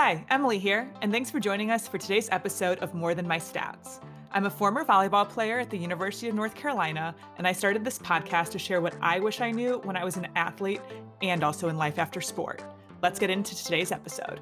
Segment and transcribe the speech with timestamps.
[0.00, 3.38] Hi, Emily here, and thanks for joining us for today's episode of More Than My
[3.38, 3.98] Stats.
[4.30, 7.98] I'm a former volleyball player at the University of North Carolina, and I started this
[7.98, 10.80] podcast to share what I wish I knew when I was an athlete
[11.20, 12.62] and also in life after sport.
[13.02, 14.38] Let's get into today's episode.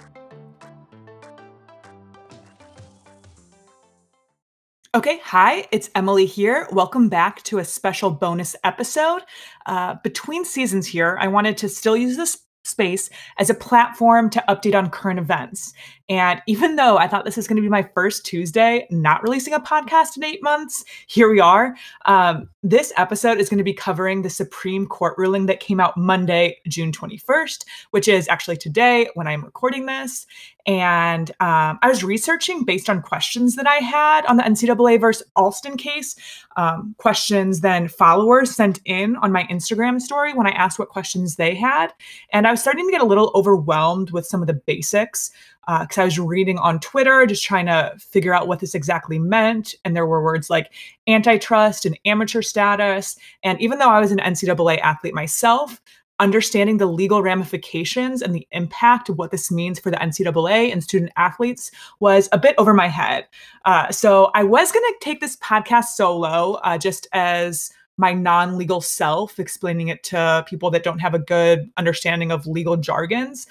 [4.95, 6.69] Okay, hi, it's Emily here.
[6.71, 9.23] Welcome back to a special bonus episode.
[9.65, 13.09] Uh, between seasons here, I wanted to still use this space
[13.39, 15.73] as a platform to update on current events.
[16.09, 19.53] And even though I thought this is going to be my first Tuesday not releasing
[19.53, 21.77] a podcast in eight months, here we are.
[22.05, 25.97] Um, this episode is going to be covering the Supreme Court ruling that came out
[25.97, 30.27] Monday, June 21st, which is actually today when I'm recording this.
[30.67, 35.27] And um, I was researching based on questions that I had on the NCAA versus
[35.37, 36.17] Alston case,
[36.57, 41.37] um, questions then followers sent in on my Instagram story when I asked what questions
[41.37, 41.93] they had.
[42.31, 45.31] And I was starting to get a little overwhelmed with some of the basics
[45.67, 49.19] because uh, I was reading on Twitter, just trying to figure out what this exactly
[49.19, 49.75] meant.
[49.85, 50.73] And there were words like
[51.09, 53.17] antitrust and amateur status.
[53.43, 55.81] And even though I was an NCAA athlete myself,
[56.19, 60.83] understanding the legal ramifications and the impact of what this means for the NCAA and
[60.83, 63.27] student athletes was a bit over my head.
[63.65, 68.59] Uh, so I was going to take this podcast solo uh, just as my non
[68.59, 73.47] legal self, explaining it to people that don't have a good understanding of legal jargons.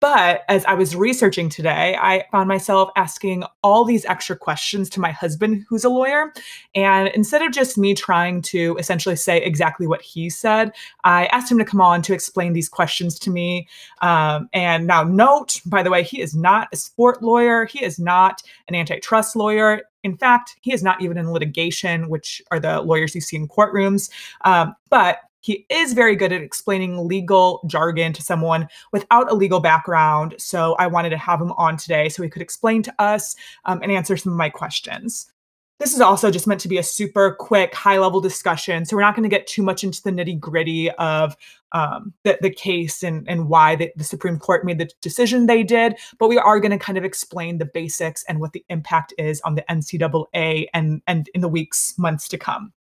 [0.00, 5.00] But as I was researching today, I found myself asking all these extra questions to
[5.00, 6.32] my husband, who's a lawyer.
[6.74, 11.50] And instead of just me trying to essentially say exactly what he said, I asked
[11.50, 13.66] him to come on to explain these questions to me.
[14.00, 17.98] Um, and now, note, by the way, he is not a sport lawyer, he is
[17.98, 19.82] not an antitrust lawyer.
[20.04, 23.48] In fact, he is not even in litigation, which are the lawyers you see in
[23.48, 24.10] courtrooms.
[24.44, 29.60] Um, but he is very good at explaining legal jargon to someone without a legal
[29.60, 30.34] background.
[30.38, 33.80] So I wanted to have him on today so he could explain to us um,
[33.82, 35.30] and answer some of my questions.
[35.78, 38.84] This is also just meant to be a super quick, high level discussion.
[38.84, 41.36] So we're not going to get too much into the nitty gritty of
[41.70, 45.62] um, the, the case and, and why the, the Supreme Court made the decision they
[45.62, 45.94] did.
[46.18, 49.40] But we are going to kind of explain the basics and what the impact is
[49.42, 52.72] on the NCAA and, and in the weeks, months to come.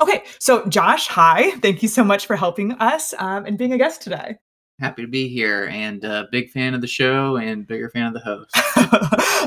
[0.00, 1.50] Okay, so Josh, hi.
[1.60, 4.36] Thank you so much for helping us um, and being a guest today.
[4.80, 8.12] Happy to be here and uh, big fan of the show and bigger fan of
[8.12, 8.50] the host.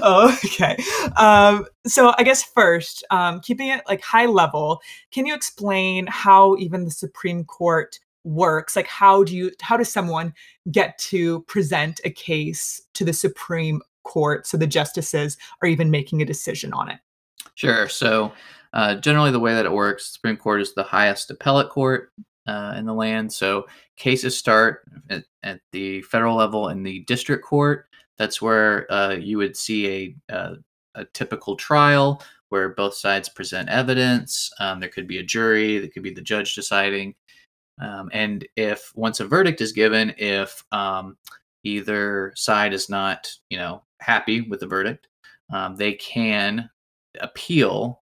[0.01, 0.77] oh, okay.
[1.17, 4.79] Um, so I guess first, um, keeping it like high level,
[5.11, 8.75] can you explain how even the Supreme Court works?
[8.75, 10.33] Like, how do you, how does someone
[10.71, 16.21] get to present a case to the Supreme Court so the justices are even making
[16.21, 16.99] a decision on it?
[17.55, 17.89] Sure.
[17.89, 18.31] So
[18.77, 22.11] uh, generally, the way that it works, the Supreme Court is the highest appellate court
[22.45, 23.33] uh, in the land.
[23.33, 23.65] So
[23.95, 27.87] cases start at, at, the federal level in the district court.
[28.19, 30.55] That's where uh, you would see a, uh,
[30.93, 34.51] a, typical trial where both sides present evidence.
[34.59, 37.15] Um, there could be a jury, there could be the judge deciding.
[37.81, 41.17] Um, and if once a verdict is given, if um,
[41.63, 45.07] either side is not, you know, happy with the verdict,
[45.51, 46.69] um, they can
[47.19, 48.03] appeal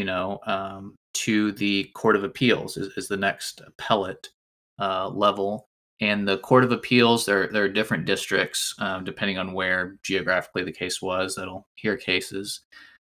[0.00, 4.30] you know, um, to the Court of Appeals is, is the next appellate
[4.78, 5.68] uh, level.
[6.00, 10.64] And the Court of Appeals, there, there are different districts um, depending on where geographically
[10.64, 12.62] the case was that'll hear cases.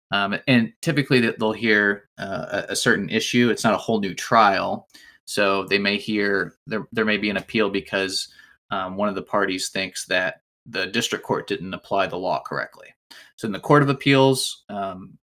[0.10, 3.52] Um, and typically they'll hear uh, a, certain issue.
[3.52, 4.88] It's not a whole new trial.
[5.26, 8.28] So they may hear, there, there may be an appeal because
[8.72, 12.88] um, one of the parties thinks that the district court didn't apply the law correctly.
[13.36, 15.20] So in the Court of Appeals, um,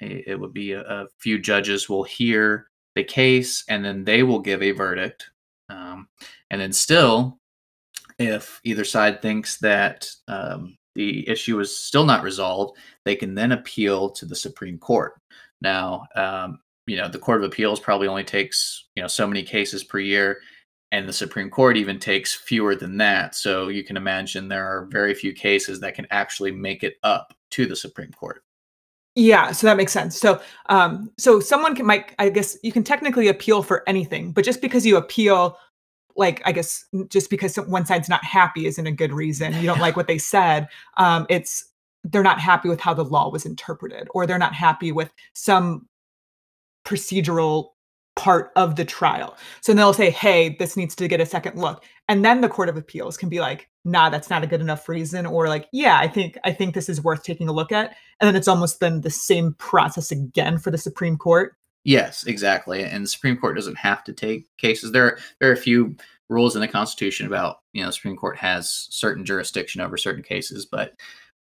[0.00, 4.40] it would be a, a, few judges will hear the case and then they will
[4.40, 5.30] give a verdict.
[5.68, 6.08] Um,
[6.50, 7.38] and then still,
[8.18, 13.52] if either side thinks that um, the issue is still not resolved, they can then
[13.52, 15.14] appeal to the Supreme Court.
[15.60, 19.42] Now, um, you know, the Court of Appeals probably only takes, you know, so many
[19.42, 20.40] cases per year,
[20.92, 23.34] and the Supreme Court even takes fewer than that.
[23.34, 27.32] So you can imagine there are very few cases that can actually make it up
[27.52, 28.42] to the Supreme Court.
[29.16, 30.18] Yeah, so that makes sense.
[30.18, 34.44] So, um, so someone can might, I guess, you can technically appeal for anything, but
[34.44, 35.58] just because you appeal,
[36.16, 39.54] like I guess, just because one side's not happy isn't a good reason.
[39.54, 40.68] You don't like what they said.
[40.96, 41.64] Um, it's
[42.04, 45.88] they're not happy with how the law was interpreted, or they're not happy with some
[46.84, 47.70] procedural
[48.16, 49.36] part of the trial.
[49.60, 51.84] So they'll say, hey, this needs to get a second look.
[52.08, 54.88] And then the Court of Appeals can be like, nah, that's not a good enough
[54.88, 57.96] reason, or like, yeah, I think I think this is worth taking a look at.
[58.20, 61.54] And then it's almost then the same process again for the Supreme Court.
[61.84, 62.84] Yes, exactly.
[62.84, 64.92] And the Supreme Court doesn't have to take cases.
[64.92, 65.96] There, there are a few
[66.28, 70.22] rules in the Constitution about you know the Supreme Court has certain jurisdiction over certain
[70.22, 70.94] cases, but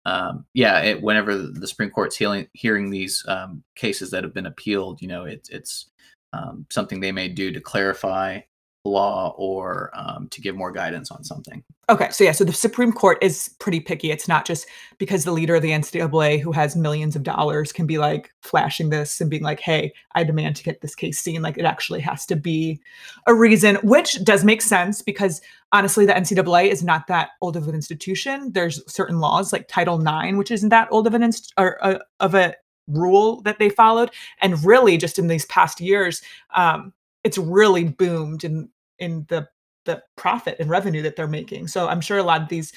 [0.05, 4.45] um, yeah, it, whenever the Supreme Court's hearing, hearing these um, cases that have been
[4.45, 5.89] appealed, you know, it, it's
[6.31, 8.39] um, something they may do to clarify
[8.87, 11.63] law or um, to give more guidance on something.
[11.89, 14.11] Okay, so yeah, so the Supreme Court is pretty picky.
[14.11, 14.67] It's not just
[14.97, 18.89] because the leader of the NCAA, who has millions of dollars, can be like flashing
[18.89, 22.01] this and being like, "Hey, I demand to get this case seen." Like, it actually
[22.01, 22.81] has to be
[23.25, 25.39] a reason, which does make sense because
[25.71, 28.51] honestly, the NCAA is not that old of an institution.
[28.51, 31.99] There's certain laws like Title IX, which isn't that old of an inst- or uh,
[32.19, 32.53] of a
[32.87, 34.11] rule that they followed,
[34.41, 36.21] and really just in these past years.
[36.55, 36.93] Um,
[37.23, 38.69] it's really boomed in
[38.99, 39.47] in the
[39.85, 41.67] the profit and revenue that they're making.
[41.67, 42.73] So I'm sure a lot of these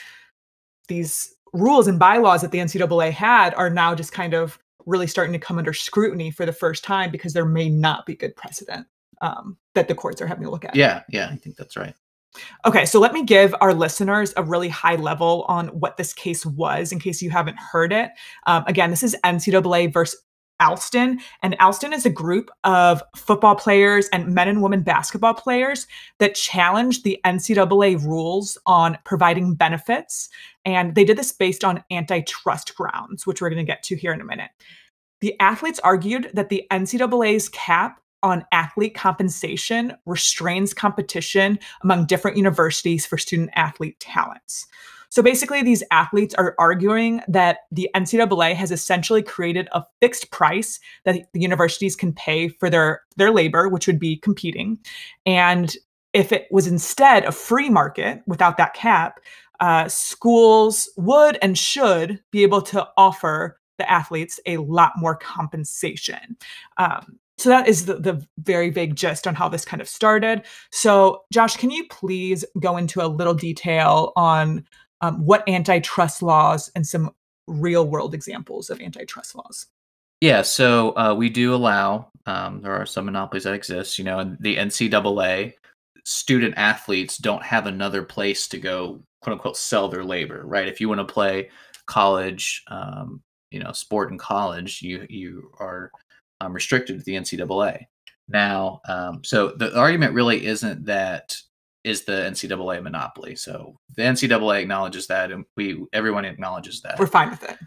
[0.88, 5.32] these rules and bylaws that the NCAA had are now just kind of really starting
[5.32, 8.87] to come under scrutiny for the first time because there may not be good precedent
[9.20, 10.75] um, that the courts are having to look at.
[10.75, 11.94] Yeah, yeah, I think that's right.
[12.64, 16.46] Okay, so let me give our listeners a really high level on what this case
[16.46, 18.11] was in case you haven't heard it.
[18.46, 20.20] Um, again, this is NCAA versus
[20.60, 21.20] Alston.
[21.42, 25.86] And Alston is a group of football players and men and women basketball players
[26.18, 30.28] that challenged the NCAA rules on providing benefits.
[30.64, 34.12] And they did this based on antitrust grounds, which we're going to get to here
[34.12, 34.50] in a minute.
[35.20, 43.06] The athletes argued that the NCAA's cap on athlete compensation restrains competition among different universities
[43.06, 44.66] for student athlete talents.
[45.10, 50.78] So basically, these athletes are arguing that the NCAA has essentially created a fixed price
[51.04, 54.78] that the universities can pay for their, their labor, which would be competing.
[55.26, 55.74] And
[56.12, 59.20] if it was instead a free market without that cap,
[59.58, 66.36] uh, schools would and should be able to offer the athletes a lot more compensation.
[66.76, 70.42] Um, so that is the, the very vague gist on how this kind of started.
[70.70, 74.66] So, Josh, can you please go into a little detail on
[75.00, 77.11] um, what antitrust laws and some
[77.47, 79.67] real world examples of antitrust laws.
[80.20, 84.19] Yeah, so uh, we do allow, um, there are some monopolies that exist, you know,
[84.19, 85.55] and the NCAA
[86.05, 90.69] student athletes don't have another place to go, quote unquote, sell their labor, right?
[90.69, 91.50] If you want to play
[91.87, 95.91] college, um, you know, sport in college, you, you are
[96.41, 97.87] um, restricted to the NCAA.
[98.29, 101.37] Now, um, so the argument really isn't that
[101.84, 103.36] is the NCAA monopoly.
[103.36, 106.98] So the NCAA acknowledges that, and we everyone acknowledges that.
[106.98, 107.58] We're fine with it.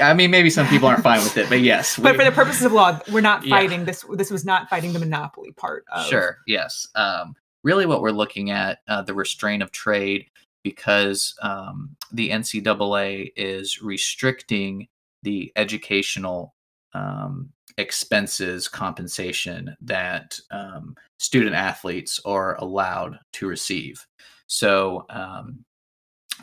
[0.00, 1.96] I mean, maybe some people aren't fine with it, but yes.
[2.02, 3.86] but for the purposes of law, we're not fighting yeah.
[3.86, 4.04] this.
[4.14, 5.84] This was not fighting the monopoly part.
[5.92, 6.06] Of...
[6.06, 6.38] Sure.
[6.46, 6.86] Yes.
[6.94, 10.26] Um, really, what we're looking at uh, the restraint of trade
[10.62, 14.88] because um, the NCAA is restricting
[15.22, 16.54] the educational
[16.94, 24.04] um, expenses compensation that um, student athletes are allowed to receive.
[24.46, 25.64] So um,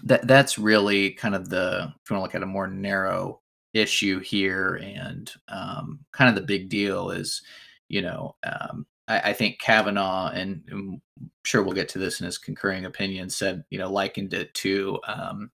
[0.03, 3.41] that that's really kind of the if you want to look at a more narrow
[3.73, 7.41] issue here, and um, kind of the big deal is,
[7.87, 11.01] you know, um, I, I, think Kavanaugh, and, I'm
[11.43, 14.99] sure we'll get to this in his concurring opinion, said you know likened it to
[15.07, 15.51] um,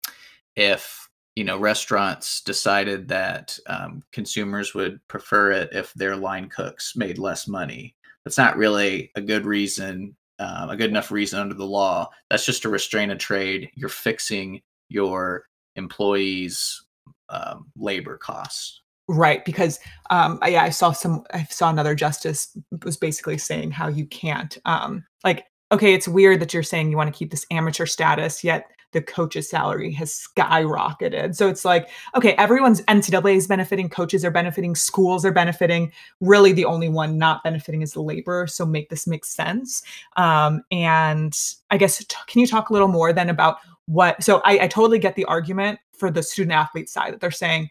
[0.56, 6.94] if you know restaurants decided that um, consumers would prefer it if their line cooks
[6.96, 7.94] made less money.
[8.25, 12.11] That's not really a good reason um, a good enough reason under the law.
[12.29, 13.70] That's just to restrain a trade.
[13.75, 15.44] You're fixing your
[15.76, 16.84] employees
[17.29, 18.81] um, labor costs.
[19.08, 23.89] Right because um, I, i saw some i saw another justice was basically saying how
[23.89, 27.44] you can't um, like okay it's weird that you're saying you want to keep this
[27.51, 31.34] amateur status yet the coach's salary has skyrocketed.
[31.34, 35.93] So it's like, okay, everyone's NCAA is benefiting, coaches are benefiting, schools are benefiting.
[36.20, 38.46] Really, the only one not benefiting is the labor.
[38.46, 39.82] So make this make sense.
[40.17, 41.37] Um, and
[41.70, 44.22] I guess, t- can you talk a little more then about what?
[44.22, 47.70] So I, I totally get the argument for the student athlete side that they're saying,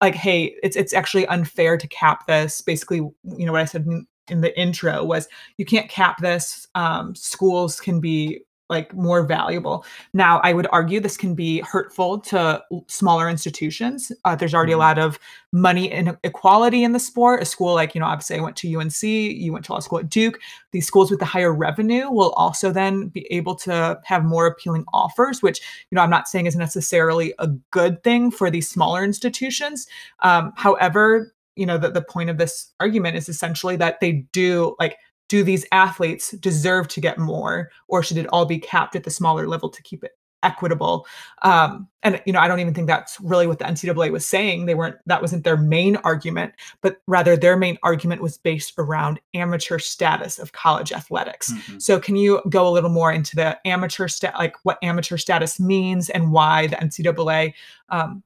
[0.00, 2.60] like, hey, it's it's actually unfair to cap this.
[2.60, 3.86] Basically, you know what I said
[4.28, 6.66] in, the intro was you can't cap this.
[6.74, 9.84] Um, schools can be like more valuable.
[10.12, 14.10] Now, I would argue this can be hurtful to smaller institutions.
[14.24, 14.80] Uh, there's already mm-hmm.
[14.80, 15.18] a lot of
[15.52, 17.42] money inequality in the sport.
[17.42, 20.00] A school like, you know, obviously I went to UNC, you went to law school
[20.00, 20.40] at Duke.
[20.72, 24.84] These schools with the higher revenue will also then be able to have more appealing
[24.92, 29.04] offers, which, you know, I'm not saying is necessarily a good thing for these smaller
[29.04, 29.86] institutions.
[30.20, 34.76] Um, however, you know, the, the point of this argument is essentially that they do
[34.78, 39.04] like do these athletes deserve to get more or should it all be capped at
[39.04, 41.06] the smaller level to keep it equitable.
[41.42, 44.66] Um, and you know, I don't even think that's really what the NCAA was saying.
[44.66, 49.18] They weren't that wasn't their main argument, but rather their main argument was based around
[49.34, 51.52] amateur status of college athletics.
[51.52, 51.78] Mm-hmm.
[51.78, 55.58] So can you go a little more into the amateur stat like what amateur status
[55.58, 57.54] means and why the NCAA
[57.88, 58.22] um,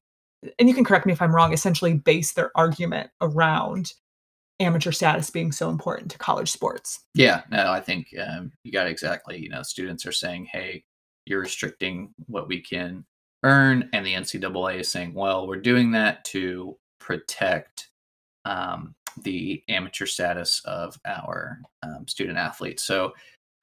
[0.58, 3.92] and you can correct me if I'm wrong, essentially base their argument around
[4.60, 7.00] amateur status being so important to college sports.
[7.14, 9.38] Yeah, no, I think um, you got exactly.
[9.38, 10.84] You know, students are saying, "Hey,
[11.26, 13.04] you're restricting what we can
[13.42, 17.88] earn," and the NCAA is saying, "Well, we're doing that to protect
[18.44, 23.12] um, the amateur status of our um, student athletes." So.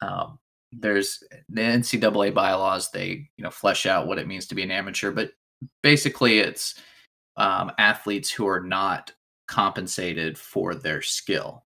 [0.01, 0.37] Um,
[0.73, 2.91] there's the NCAA bylaws.
[2.91, 5.31] They, you know, flesh out what it means to be an amateur, but
[5.81, 6.75] basically, it's
[7.37, 9.13] um, athletes who are not
[9.47, 11.63] compensated for their skill.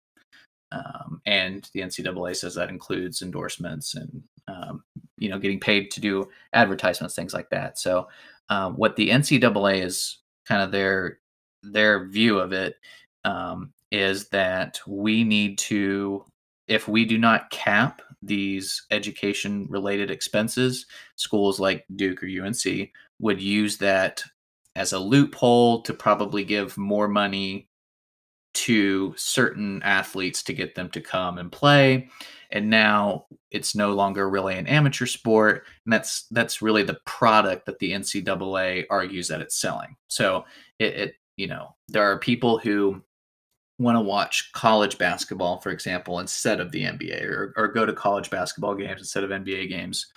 [0.71, 4.83] Um, and the NCAA says that includes endorsements and um,
[5.17, 7.77] you know getting paid to do advertisements, things like that.
[7.79, 8.07] So
[8.49, 11.19] um, what the NCAA is kind of their
[11.63, 12.75] their view of it
[13.23, 16.25] um, is that we need to,
[16.67, 23.41] if we do not cap these education related expenses, schools like Duke or UNC would
[23.41, 24.23] use that
[24.75, 27.66] as a loophole to probably give more money
[28.57, 32.09] to certain athletes to get them to come and play.
[32.49, 37.67] And now it's no longer really an amateur sport and that's that's really the product
[37.67, 39.95] that the ncaa argues that it's selling.
[40.07, 40.45] So
[40.79, 43.01] it, it you know there are people who
[43.77, 47.93] want to watch college basketball for example instead of the nba or, or go to
[47.93, 50.07] college basketball games instead of nba games.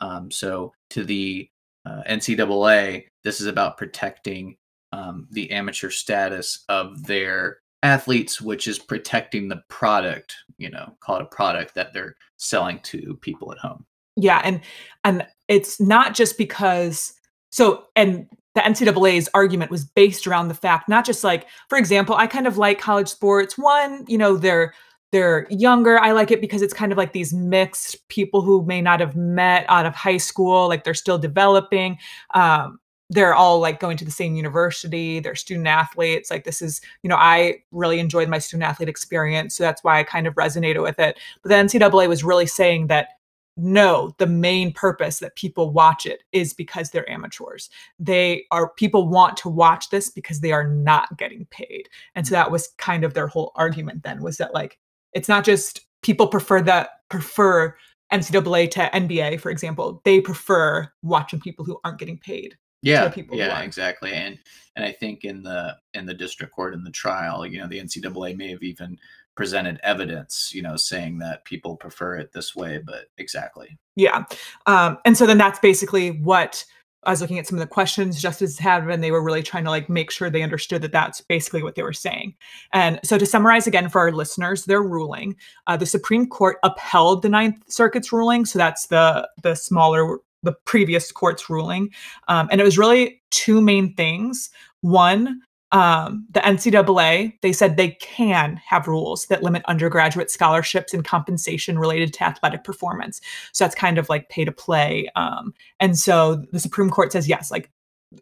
[0.00, 1.50] Um, so to the
[1.84, 4.56] uh, ncaa this is about protecting
[4.92, 11.16] um, the amateur status of their athletes, which is protecting the product, you know, call
[11.16, 13.84] it a product that they're selling to people at home.
[14.16, 14.40] Yeah.
[14.44, 14.60] And
[15.04, 17.14] and it's not just because
[17.50, 22.16] so and the NCAA's argument was based around the fact, not just like, for example,
[22.16, 23.56] I kind of like college sports.
[23.56, 24.74] One, you know, they're
[25.12, 25.98] they're younger.
[25.98, 29.16] I like it because it's kind of like these mixed people who may not have
[29.16, 31.98] met out of high school, like they're still developing.
[32.34, 32.78] Um,
[33.10, 37.08] they're all like going to the same university they're student athletes like this is you
[37.08, 40.82] know i really enjoyed my student athlete experience so that's why i kind of resonated
[40.82, 41.18] with it.
[41.42, 43.08] But the ncaa was really saying that
[43.56, 47.68] no the main purpose that people watch it is because they're amateurs.
[47.98, 51.88] They are people want to watch this because they are not getting paid.
[52.14, 54.78] And so that was kind of their whole argument then was that like
[55.12, 57.76] it's not just people prefer that prefer
[58.12, 60.00] ncaa to nba for example.
[60.04, 64.38] They prefer watching people who aren't getting paid yeah people yeah exactly and
[64.76, 67.80] and i think in the in the district court in the trial you know the
[67.80, 68.98] ncaa may have even
[69.36, 74.24] presented evidence you know saying that people prefer it this way but exactly yeah
[74.66, 76.64] um and so then that's basically what
[77.02, 79.64] I was looking at some of the questions justices had, and they were really trying
[79.64, 82.34] to like make sure they understood that that's basically what they were saying.
[82.74, 87.22] And so, to summarize again for our listeners, their ruling: uh, the Supreme Court upheld
[87.22, 91.90] the Ninth Circuit's ruling, so that's the the smaller the previous court's ruling.
[92.28, 94.50] Um, and it was really two main things.
[94.80, 95.40] One,
[95.72, 101.78] um, the NCAA, they said they can have rules that limit undergraduate scholarships and compensation
[101.78, 103.20] related to athletic performance.
[103.52, 105.08] So that's kind of like pay to play.
[105.14, 107.70] Um, and so the Supreme Court says yes, like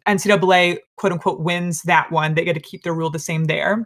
[0.05, 2.35] NCAA quote unquote wins that one.
[2.35, 3.83] They get to keep their rule the same there.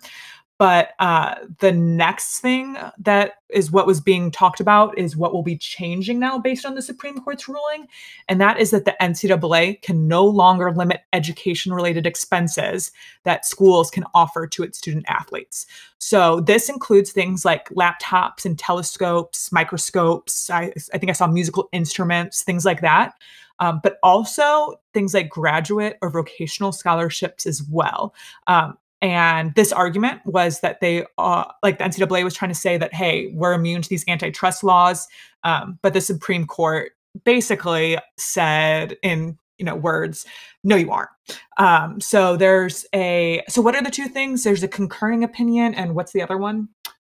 [0.63, 5.43] But uh, the next thing that is what was being talked about is what will
[5.43, 7.89] be changing now based on the Supreme Court's ruling.
[8.29, 12.93] And that is that the NCAA can no longer limit education related expenses
[13.24, 15.65] that schools can offer to its student athletes.
[15.98, 20.50] So this includes things like laptops and telescopes, microscopes.
[20.50, 23.15] I, I think I saw musical instruments, things like that.
[23.60, 28.15] Um, but also things like graduate or vocational scholarships as well.
[28.48, 32.77] Um, and this argument was that they, uh, like the NCAA was trying to say
[32.77, 35.10] that, hey, we're immune to these antitrust laws.
[35.43, 36.93] Um, but the Supreme Court
[37.25, 40.25] basically said in you know words
[40.63, 41.12] no you aren't.
[41.57, 44.43] Um so there's a so what are the two things?
[44.43, 46.69] There's a concurring opinion and what's the other one?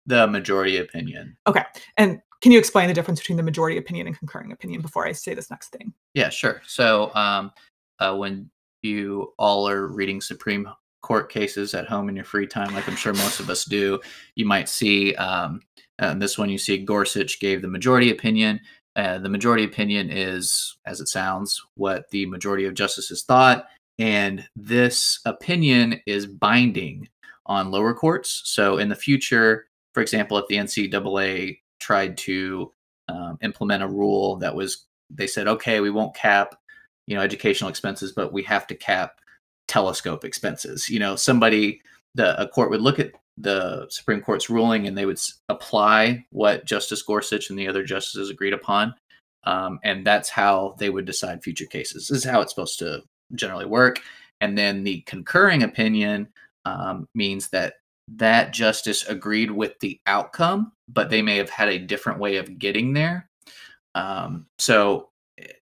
[0.06, 1.36] The majority opinion.
[1.48, 1.64] Okay.
[1.98, 5.12] And can you explain the difference between the majority opinion and concurring opinion before i
[5.12, 5.94] say this next thing?
[6.14, 6.62] Yeah sure.
[6.66, 7.52] So um
[8.00, 8.50] uh, when
[8.82, 10.66] you all are reading supreme
[11.02, 14.00] court cases at home in your free time, like I'm sure most of us do,
[14.36, 15.62] you might see um,
[16.16, 16.50] this one.
[16.50, 18.60] You see Gorsuch gave the majority opinion.
[18.96, 24.48] Uh, the majority opinion is, as it sounds, what the majority of justices thought, and
[24.56, 27.08] this opinion is binding
[27.46, 28.42] on lower courts.
[28.46, 32.72] So in the future, for example, if the NCAA tried to
[33.08, 36.56] um, implement a rule that was, they said, okay, we won't cap
[37.10, 39.20] you know educational expenses, but we have to cap
[39.70, 40.90] telescope expenses.
[40.90, 41.82] You know, somebody
[42.16, 46.66] the a court would look at the Supreme Court's ruling and they would apply what
[46.66, 48.94] Justice Gorsuch and the other justices agreed upon.
[49.46, 52.10] Um, and that's how they would decide future cases.
[52.10, 53.04] This is how it's supposed to
[53.36, 54.02] generally work.
[54.42, 56.28] And then the concurring opinion
[56.66, 57.76] um, means that
[58.16, 62.60] that justice agreed with the outcome, but they may have had a different way of
[62.60, 63.30] getting there.
[63.96, 65.10] Um, so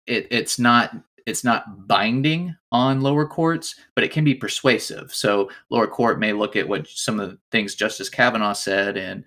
[0.06, 0.96] it, it's not
[1.28, 5.14] it's not binding on lower courts, but it can be persuasive.
[5.14, 9.26] So lower court may look at what some of the things Justice Kavanaugh said and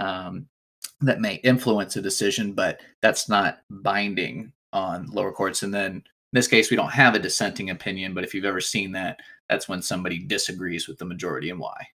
[0.00, 0.48] um,
[1.00, 5.62] that may influence a decision, but that's not binding on lower courts.
[5.62, 8.60] And then in this case, we don't have a dissenting opinion, but if you've ever
[8.60, 11.86] seen that, that's when somebody disagrees with the majority and why.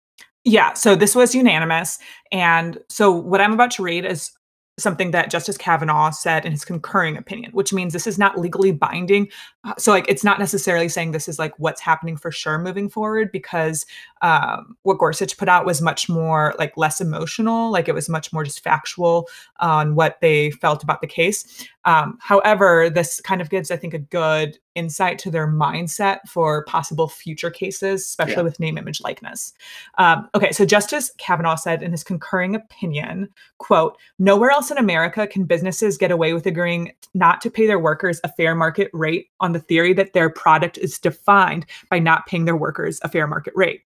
[0.45, 1.99] Yeah, so this was unanimous.
[2.30, 4.30] And so what I'm about to read is
[4.79, 8.73] something that Justice Kavanaugh said in his concurring opinion, which means this is not legally
[8.73, 9.29] binding.
[9.65, 12.89] Uh, so, like, it's not necessarily saying this is like what's happening for sure moving
[12.89, 13.85] forward, because
[14.23, 18.33] um, what Gorsuch put out was much more like less emotional, like it was much
[18.33, 21.67] more just factual on what they felt about the case.
[21.85, 26.65] Um, however, this kind of gives, I think, a good insight to their mindset for
[26.65, 28.43] possible future cases, especially yeah.
[28.43, 29.53] with name, image, likeness.
[29.99, 35.27] Um, okay, so Justice Kavanaugh said in his concurring opinion, quote, nowhere else in America
[35.27, 39.29] can businesses get away with agreeing not to pay their workers a fair market rate
[39.41, 43.27] on the theory that their product is defined by not paying their workers a fair
[43.27, 43.83] market rate.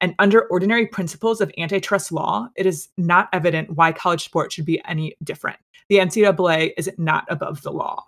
[0.00, 4.66] And under ordinary principles of antitrust law, it is not evident why college sports should
[4.66, 5.58] be any different.
[5.88, 8.04] The NCAA is not above the law.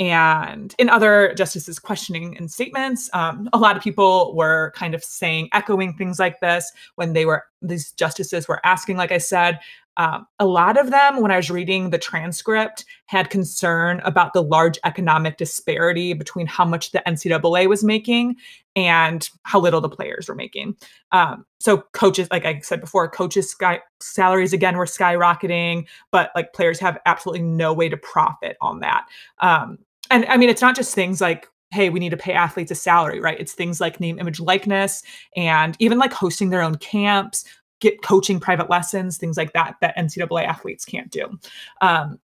[0.00, 5.02] And in other justices' questioning and statements, um, a lot of people were kind of
[5.02, 9.58] saying, echoing things like this when they were, these justices were asking, like I said,
[9.98, 14.42] um, a lot of them, when I was reading the transcript, had concern about the
[14.42, 18.36] large economic disparity between how much the NCAA was making
[18.76, 20.76] and how little the players were making.
[21.10, 26.52] Um, so coaches, like I said before, coaches' sky salaries again were skyrocketing, but like
[26.52, 29.04] players have absolutely no way to profit on that.
[29.40, 29.78] Um,
[30.12, 32.74] and I mean, it's not just things like hey, we need to pay athletes a
[32.74, 33.38] salary, right?
[33.38, 35.02] It's things like name, image, likeness,
[35.36, 37.44] and even like hosting their own camps,
[37.80, 41.38] get coaching private lessons, things like that, that NCAA athletes can't do.
[41.80, 42.18] Um,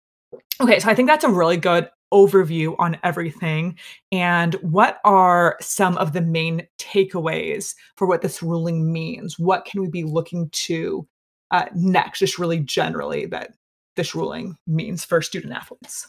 [0.60, 3.78] okay, so I think that's a really good overview on everything.
[4.12, 9.38] And what are some of the main takeaways for what this ruling means?
[9.38, 11.06] What can we be looking to
[11.50, 13.54] uh, next, just really generally, that
[13.96, 16.08] this ruling means for student athletes?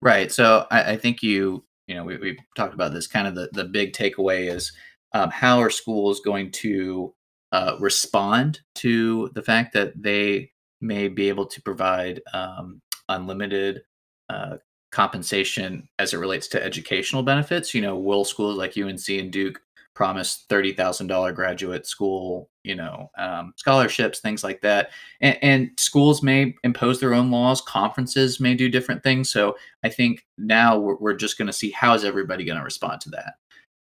[0.00, 0.32] Right.
[0.32, 3.48] So I, I think you, you know, we, we've talked about this kind of the,
[3.52, 4.72] the big takeaway is
[5.12, 7.14] um, how are schools going to
[7.52, 13.82] uh, respond to the fact that they may be able to provide um, unlimited
[14.28, 14.56] uh,
[14.90, 17.74] compensation as it relates to educational benefits.
[17.74, 19.60] You know, will schools like UNC and Duke
[19.94, 24.90] promise thirty thousand dollar graduate school, you know, um, scholarships, things like that.
[25.20, 27.60] And, and, schools may impose their own laws.
[27.60, 29.30] Conferences may do different things.
[29.30, 32.64] So I think now we're, we're just going to see how is everybody going to
[32.64, 33.34] respond to that.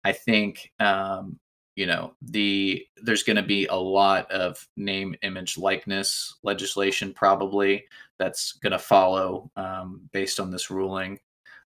[0.03, 1.39] I think um,
[1.79, 7.85] you know the there's going to be a lot of name image likeness legislation probably
[8.17, 11.17] that's going to follow um, based on this ruling.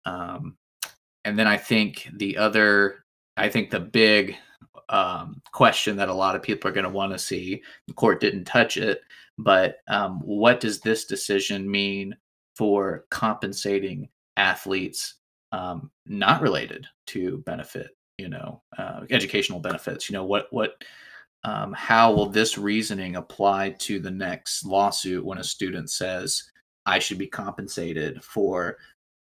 [0.05, 0.59] Um,
[1.25, 3.05] and then i think the other
[3.39, 4.37] i think the big
[4.91, 8.21] um, question that a lot of people are going to want to see the court
[8.21, 9.01] didn't touch it
[9.39, 12.15] but um, what does this decision mean
[12.55, 15.15] for compensating athletes
[15.53, 20.83] um, not related to benefit you know uh, educational benefits you know what what
[21.45, 26.51] um, how will this reasoning apply to the next lawsuit when a student says
[26.87, 28.77] i should be compensated for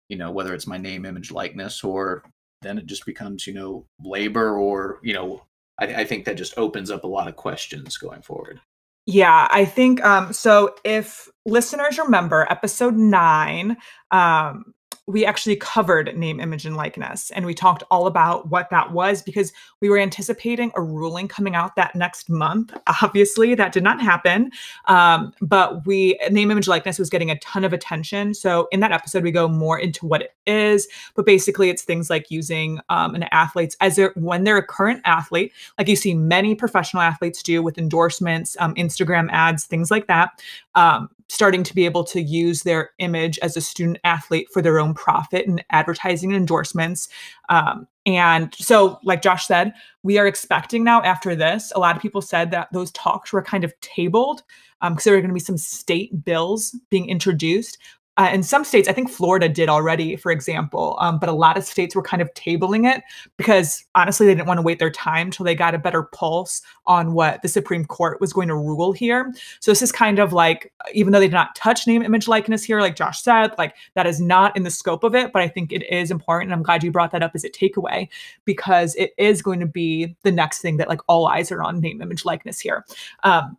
[0.10, 2.24] you know whether it's my name image likeness or
[2.62, 5.44] then it just becomes you know labor or you know
[5.80, 8.60] I, I think that just opens up a lot of questions going forward.
[9.06, 13.78] Yeah, I think um so if listeners remember episode 9
[14.12, 14.74] um
[15.06, 17.30] we actually covered name, image, and likeness.
[17.32, 21.56] And we talked all about what that was because we were anticipating a ruling coming
[21.56, 22.74] out that next month.
[23.02, 24.52] Obviously, that did not happen.
[24.86, 28.34] Um, but we, name, image, likeness was getting a ton of attention.
[28.34, 30.88] So in that episode, we go more into what it is.
[31.16, 35.02] But basically, it's things like using um, an athlete's as they're, when they're a current
[35.04, 40.08] athlete, like you see many professional athletes do with endorsements, um, Instagram ads, things like
[40.08, 40.42] that.
[40.76, 44.80] Um, starting to be able to use their image as a student athlete for their
[44.80, 47.10] own profit and advertising and endorsements.
[47.50, 52.02] Um, and so, like Josh said, we are expecting now after this, a lot of
[52.02, 54.44] people said that those talks were kind of tabled
[54.82, 57.78] because um, there are going to be some state bills being introduced.
[58.18, 61.58] Uh, in some states, I think Florida did already, for example, um, but a lot
[61.58, 63.02] of states were kind of tabling it
[63.38, 66.62] because honestly, they didn't want to wait their time until they got a better pulse
[66.86, 69.34] on what the Supreme Court was going to rule here.
[69.60, 72.64] So this is kind of like, even though they did not touch name, image, likeness
[72.64, 75.48] here, like Josh said, like that is not in the scope of it, but I
[75.48, 76.52] think it is important.
[76.52, 78.10] And I'm glad you brought that up as a takeaway
[78.46, 81.80] because it is going to be the next thing that like all eyes are on
[81.80, 82.86] name, image, likeness here.
[83.24, 83.58] Um,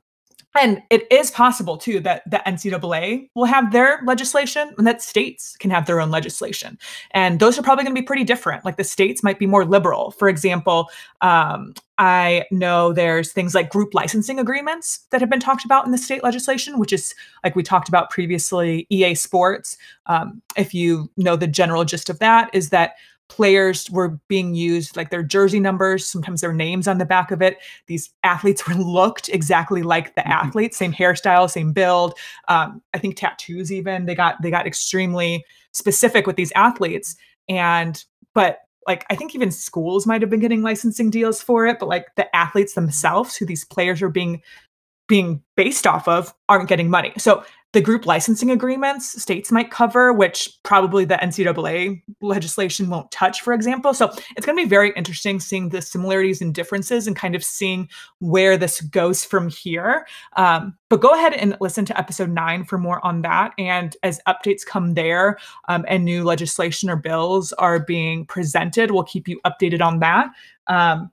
[0.61, 5.57] and it is possible too that the NCAA will have their legislation and that states
[5.57, 6.79] can have their own legislation.
[7.11, 8.65] And those are probably going to be pretty different.
[8.65, 10.13] Like the states might be more liberal.
[10.13, 10.91] For example,
[11.23, 15.93] um, I know there's things like group licensing agreements that have been talked about in
[15.93, 19.77] the state legislation, which is like we talked about previously, EA Sports.
[20.07, 22.95] Um, if you know the general gist of that, is that
[23.35, 27.43] players were being used like their jersey numbers sometimes their names on the back of
[27.43, 27.59] it.
[27.87, 30.33] These athletes were looked exactly like the mm-hmm.
[30.33, 32.15] athletes same hairstyle same build.
[32.49, 37.17] Um, i think tattoos even they got they got extremely specific with these athletes.
[37.49, 38.03] And
[38.35, 41.89] but like i think even schools might have been getting licensing deals for it but
[41.89, 44.43] like the athletes themselves who these players are being
[45.09, 47.13] being based off of aren't getting money.
[47.19, 47.45] So
[47.75, 53.53] the group licensing agreements states might cover, which probably the NCAA legislation won't touch, for
[53.53, 53.93] example.
[53.93, 57.43] So it's going to be very interesting seeing the similarities and differences and kind of
[57.43, 57.89] seeing
[58.21, 60.07] where this goes from here.
[60.37, 63.53] Um, but go ahead and listen to episode nine for more on that.
[63.59, 65.37] And as updates come there
[65.69, 70.29] um, and new legislation or bills are being presented, we'll keep you updated on that.
[70.69, 71.11] Um,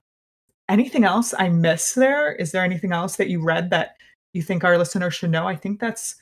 [0.69, 2.36] anything else I miss there?
[2.36, 3.95] Is there anything else that you read that
[4.34, 5.47] you think our listeners should know?
[5.47, 6.21] I think that's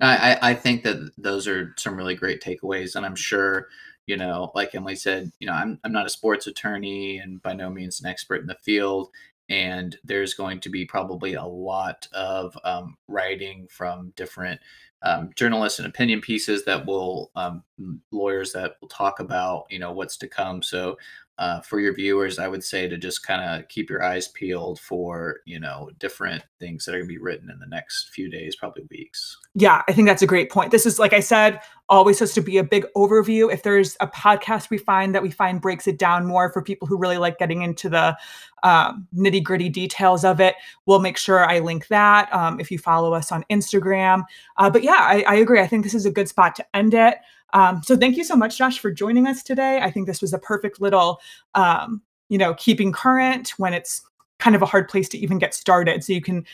[0.00, 3.68] I, I think that those are some really great takeaways, and I'm sure
[4.08, 7.52] you know, like Emily said, you know, I'm I'm not a sports attorney and by
[7.52, 9.10] no means an expert in the field,
[9.50, 14.60] and there's going to be probably a lot of um, writing from different
[15.02, 17.62] um, journalists and opinion pieces that will um,
[18.10, 20.62] lawyers that will talk about you know what's to come.
[20.62, 20.96] So
[21.38, 24.80] uh, for your viewers, I would say to just kind of keep your eyes peeled
[24.80, 28.28] for you know different things that are going to be written in the next few
[28.28, 29.38] days, probably weeks.
[29.54, 30.72] Yeah, I think that's a great point.
[30.72, 33.52] This is like I said, always supposed to be a big overview.
[33.52, 36.88] If there's a podcast we find that we find breaks it down more for people
[36.88, 38.16] who really like getting into the
[38.64, 42.80] um, nitty gritty details of it, we'll make sure I link that um, if you
[42.80, 44.24] follow us on Instagram.
[44.56, 45.60] Uh, but yeah, I, I agree.
[45.60, 47.18] I think this is a good spot to end it.
[47.52, 49.80] Um, so thank you so much, Josh, for joining us today.
[49.82, 51.20] I think this was a perfect little,
[51.54, 54.02] um, you know, keeping current when it's
[54.38, 56.04] kind of a hard place to even get started.
[56.04, 56.44] So you can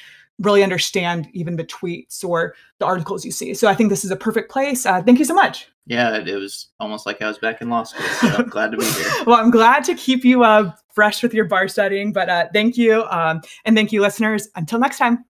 [0.40, 3.54] really understand even the tweets or the articles you see.
[3.54, 4.84] So I think this is a perfect place.
[4.84, 5.68] Uh, thank you so much.
[5.86, 8.06] Yeah, it was almost like I was back in law school.
[8.06, 9.10] So I'm glad to be here.
[9.26, 12.76] well, I'm glad to keep you uh, fresh with your bar studying, but uh, thank
[12.78, 13.04] you.
[13.04, 14.48] Um, and thank you, listeners.
[14.56, 15.24] Until next time.